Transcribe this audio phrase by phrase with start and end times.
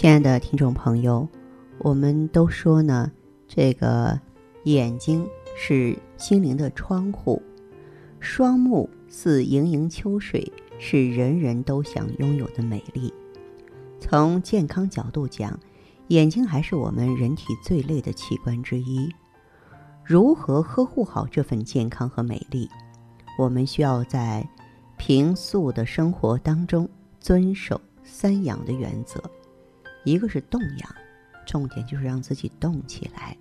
[0.00, 1.26] 亲爱的听众朋友，
[1.78, 3.10] 我们都说呢，
[3.48, 4.16] 这个
[4.62, 7.42] 眼睛是心灵的窗户，
[8.20, 13.12] 双目似盈盈秋水，是人人都想拥有的美丽。
[13.98, 15.58] 从健康角度讲，
[16.06, 19.12] 眼睛还是我们人体最累的器官之一。
[20.04, 22.70] 如何呵护好这份健康和美丽？
[23.36, 24.48] 我们需要在
[24.96, 29.20] 平素的生活当中遵守三养的原则。
[30.04, 30.94] 一个是动养，
[31.46, 33.36] 重点就是让自己动起来。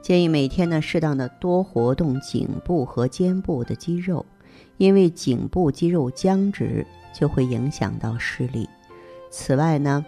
[0.00, 4.26] 建议每天呢适当的多活动颈部和肩部的肌肉，
[4.76, 8.68] 因为颈部肌肉僵直就会影响到视力。
[9.30, 10.04] 此外呢，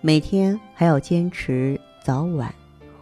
[0.00, 2.54] 每天还要坚持早晚，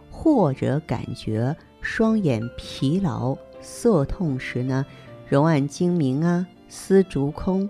[0.09, 4.83] 或者感觉双眼疲劳、色痛时呢，
[5.29, 7.69] 揉按睛明啊、丝竹空、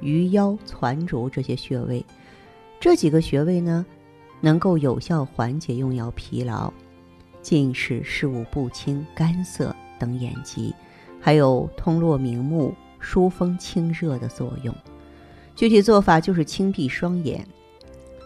[0.00, 2.04] 鱼腰、攒竹这些穴位。
[2.78, 3.86] 这几个穴位呢。
[4.40, 6.72] 能够有效缓解用药疲劳、
[7.42, 10.74] 近视、视物不清、干涩等眼疾，
[11.20, 14.74] 还有通络明目、疏风清热的作用。
[15.54, 17.46] 具体做法就是轻闭双眼，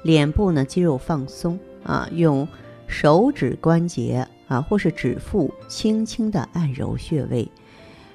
[0.02, 2.46] 脸部呢肌肉放松啊，用
[2.86, 7.50] 手指关节啊或是指腹轻轻的按揉穴位。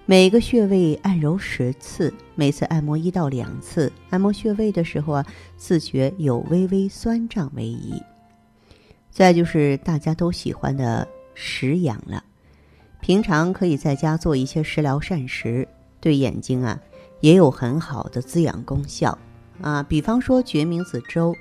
[0.09, 3.93] 每个穴位按揉十次，每次按摩一到两次。
[4.09, 5.23] 按摩穴位的时候啊，
[5.55, 7.93] 自觉有微微酸胀为宜。
[9.11, 12.23] 再就是大家都喜欢的食养了，
[13.01, 15.67] 平常可以在家做一些食疗膳食，
[15.99, 16.79] 对眼睛啊
[17.19, 19.15] 也有很好的滋养功效
[19.61, 19.83] 啊。
[19.83, 21.35] 比方说决明子粥，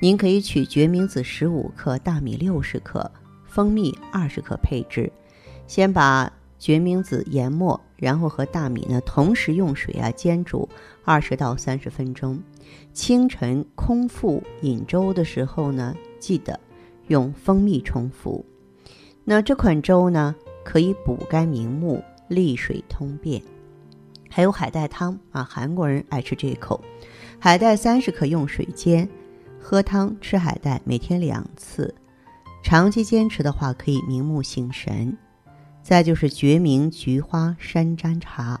[0.00, 3.10] 您可以取决明子十五克、大米六十克、
[3.46, 5.10] 蜂蜜二十克配置，
[5.66, 6.30] 先把。
[6.62, 10.68] 决明子研末，然后和大米呢同时用水啊煎煮
[11.04, 12.40] 二十到三十分钟。
[12.92, 16.60] 清晨空腹饮粥的时候呢，记得
[17.08, 18.46] 用蜂蜜冲服。
[19.24, 23.42] 那这款粥呢，可以补肝明目、利水通便。
[24.30, 26.80] 还有海带汤啊，韩国人爱吃这一口。
[27.40, 29.08] 海带三十克用水煎，
[29.58, 31.92] 喝汤吃海带，每天两次。
[32.62, 35.18] 长期坚持的话，可以明目醒神。
[35.82, 38.60] 再就是决明菊花山楂茶，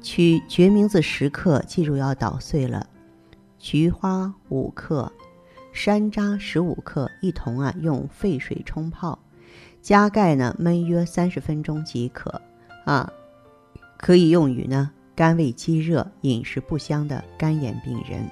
[0.00, 2.86] 取决明子十克，记住要捣碎了，
[3.58, 5.12] 菊花五克，
[5.72, 9.18] 山楂十五克，一同啊用沸水冲泡，
[9.82, 12.40] 加盖呢焖约三十分钟即可。
[12.86, 13.12] 啊，
[13.98, 18.26] 可以用于呢肝胃积热、饮食不香的肝炎病人。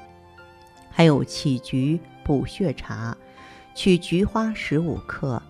[0.90, 3.14] 还有杞菊补血茶，
[3.74, 5.42] 取菊花十五克，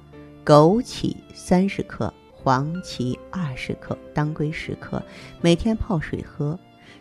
[0.44, 2.12] 枸杞三十克。
[2.44, 5.02] 黄芪二十克，当归十克，
[5.40, 6.58] 每天泡水喝。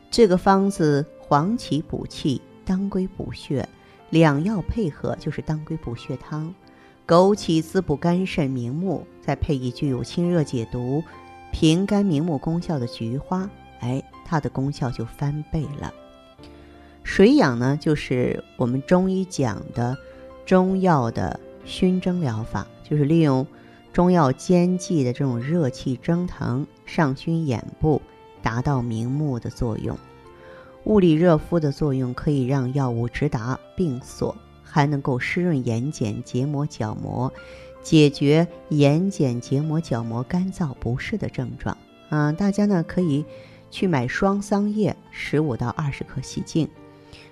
[0.09, 3.68] 这个方子，黄芪补气，当归补血，
[4.09, 6.56] 两药配合就是当归补血汤。
[7.06, 11.03] 枸杞滋补肝肾明目，再配以具有清热解毒、
[11.52, 13.50] 平肝明目功效的菊花，
[13.82, 15.94] 哎，它的功效就翻倍了。
[17.03, 19.98] 水养呢，就是我们中医讲的
[20.46, 23.46] 中药的熏蒸疗法，就是利用。
[23.94, 28.02] 中药煎剂的这种热气蒸腾上熏眼部，
[28.42, 29.96] 达到明目的作用。
[30.86, 37.32] 物理热敷的作用可以让药物直达病所，还能够湿润眼睑、结膜、角膜，
[37.84, 41.78] 解决眼睑、结膜、角膜干燥不适的症状。
[42.09, 43.24] 啊，大家呢可以
[43.70, 46.68] 去买双桑叶，十五到二十克，洗净，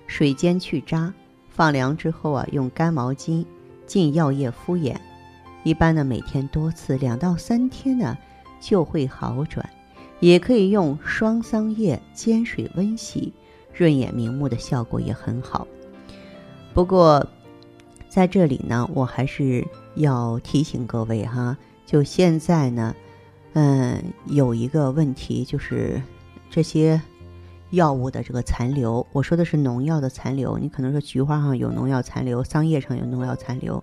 [0.06, 1.12] 水煎去渣，
[1.50, 3.44] 放凉之后啊，用干毛巾
[3.84, 5.00] 浸药液敷眼。
[5.64, 8.16] 一般呢，每天多次，两到三天呢
[8.60, 9.68] 就会好转。
[10.20, 13.32] 也可以用双桑叶煎水温洗，
[13.72, 15.66] 润眼明目的效果也很好。
[16.72, 17.26] 不过
[18.08, 19.66] 在这里呢，我还是
[19.96, 22.94] 要提醒各位哈，就现在呢，
[23.54, 26.00] 嗯，有一个问题就是
[26.50, 27.00] 这些。
[27.72, 30.58] 药物的这个残留，我说的是农药的残留。
[30.58, 33.82] 你可能说菊花上有农药残留，桑叶上有农药残留。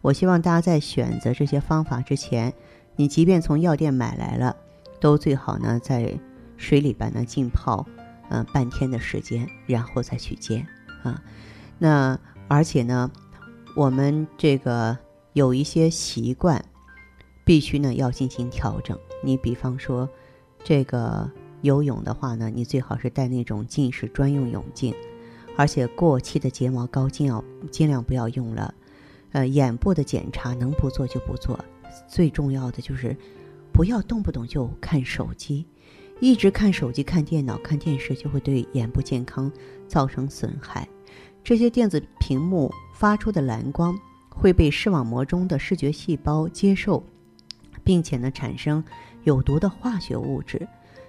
[0.00, 2.52] 我希望大家在选择这些方法之前，
[2.96, 4.56] 你即便从药店买来了，
[5.00, 6.18] 都最好呢在
[6.56, 7.86] 水里边呢浸泡，
[8.28, 10.66] 嗯，半天的时间，然后再去煎
[11.02, 11.22] 啊。
[11.78, 12.18] 那
[12.48, 13.10] 而且呢，
[13.76, 14.98] 我们这个
[15.32, 16.64] 有一些习惯，
[17.44, 18.98] 必须呢要进行调整。
[19.22, 20.08] 你比方说，
[20.64, 21.30] 这个
[21.62, 24.94] 游泳的话呢，你最好是带那种近视专用泳镜，
[25.56, 28.74] 而且过期的睫毛膏尽要尽量不要用了。
[29.32, 31.58] 呃，眼部的检查能不做就不做。
[32.06, 33.16] 最重要的就是
[33.72, 35.66] 不要动不动就看手机，
[36.20, 39.50] 一直看手机、看电脑、看电视，就会对眼部健康
[39.86, 40.88] 造成损害。
[41.42, 47.02] 这些电子屏幕发出的蓝光会被视网膜中的视觉细胞接受，
[47.82, 48.82] 并且呢产生
[49.24, 50.66] 有毒的化学物质，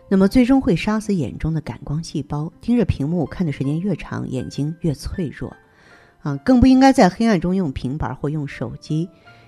[0.10, 2.52] 那么最终会杀死眼中的感光细胞。
[2.60, 5.56] 盯着屏幕看的时间越长，眼睛越脆弱。
[6.22, 9.08] 啊，更不应该在黑暗中用平板或用手机，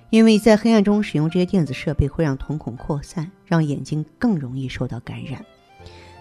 [0.09, 5.43] 因为在黑暗中使用这些电子设备会让瞳孔扩散，让眼睛更容易受到感染。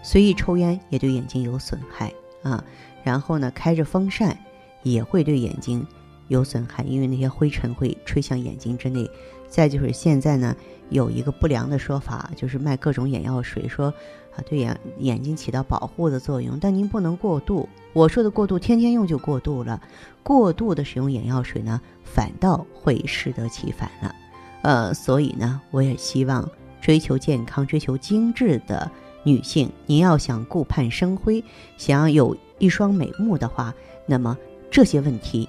[0.03, 2.13] 随意抽烟也对眼睛有损害
[2.43, 2.65] 啊。
[3.05, 4.37] 然后呢，开着风扇
[4.83, 5.87] 也会对眼睛
[6.31, 9.09] 有损害，因为那些灰尘会吹向眼睛之内。
[9.49, 10.57] 再就是现在呢，
[10.91, 13.93] 有一个不良的说法，就是卖各种眼药水，说
[14.37, 17.69] 啊对眼眼睛起到保护的作用，但您不能过度。
[17.93, 19.83] 我说的过度，天天用就过度了。
[20.23, 24.15] 过度的使用眼药水呢，反倒会适得其反了。
[24.63, 26.49] 呃，所以呢，我也希望
[26.81, 28.89] 追求健康、追求精致的
[29.25, 31.43] 女性，您要想顾盼生辉，
[31.77, 33.75] 想要有一双美目的话，
[34.07, 34.39] 那么
[34.71, 35.49] 这些问题